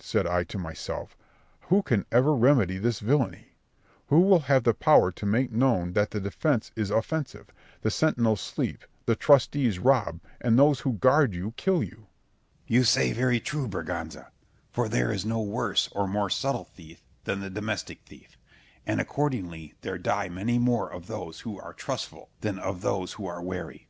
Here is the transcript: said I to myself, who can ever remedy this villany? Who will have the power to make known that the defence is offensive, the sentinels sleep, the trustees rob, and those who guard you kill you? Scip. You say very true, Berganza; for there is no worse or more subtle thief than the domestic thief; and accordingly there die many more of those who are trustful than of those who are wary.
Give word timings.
said 0.00 0.26
I 0.26 0.42
to 0.44 0.56
myself, 0.56 1.18
who 1.68 1.82
can 1.82 2.06
ever 2.10 2.34
remedy 2.34 2.78
this 2.78 2.98
villany? 3.00 3.48
Who 4.06 4.20
will 4.20 4.38
have 4.48 4.64
the 4.64 4.72
power 4.72 5.12
to 5.12 5.26
make 5.26 5.52
known 5.52 5.92
that 5.92 6.12
the 6.12 6.18
defence 6.18 6.72
is 6.74 6.90
offensive, 6.90 7.48
the 7.82 7.90
sentinels 7.90 8.40
sleep, 8.40 8.86
the 9.04 9.14
trustees 9.14 9.78
rob, 9.78 10.20
and 10.40 10.58
those 10.58 10.80
who 10.80 10.94
guard 10.94 11.34
you 11.34 11.52
kill 11.58 11.82
you? 11.82 12.06
Scip. 12.06 12.06
You 12.68 12.84
say 12.84 13.12
very 13.12 13.38
true, 13.38 13.68
Berganza; 13.68 14.28
for 14.70 14.88
there 14.88 15.12
is 15.12 15.26
no 15.26 15.42
worse 15.42 15.90
or 15.92 16.08
more 16.08 16.30
subtle 16.30 16.64
thief 16.64 17.02
than 17.24 17.40
the 17.40 17.50
domestic 17.50 18.00
thief; 18.06 18.38
and 18.86 18.98
accordingly 18.98 19.74
there 19.82 19.98
die 19.98 20.30
many 20.30 20.56
more 20.58 20.90
of 20.90 21.06
those 21.06 21.40
who 21.40 21.60
are 21.60 21.74
trustful 21.74 22.30
than 22.40 22.58
of 22.58 22.80
those 22.80 23.12
who 23.12 23.26
are 23.26 23.42
wary. 23.42 23.88